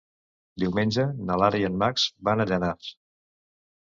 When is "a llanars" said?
2.43-2.93